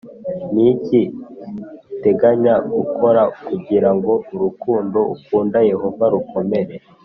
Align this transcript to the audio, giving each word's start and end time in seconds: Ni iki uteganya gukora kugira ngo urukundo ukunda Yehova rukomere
Ni 0.53 0.63
iki 0.73 1.01
uteganya 1.93 2.53
gukora 2.73 3.21
kugira 3.45 3.89
ngo 3.95 4.11
urukundo 4.33 4.99
ukunda 5.15 5.57
Yehova 5.71 6.05
rukomere 6.13 6.73